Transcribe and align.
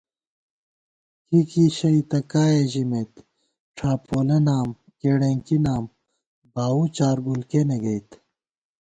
کِیکِی 1.27 1.65
شئی 1.77 2.01
تہ 2.09 2.19
کائےژِمېت، 2.31 3.13
ڄھاپولہ 3.75 4.37
نام، 4.47 4.69
کېڑېنکی 4.99 5.57
نام، 5.65 5.83
باؤو 6.53 6.83
چارگُل 6.95 7.41
کېنےگئیت 7.49 8.09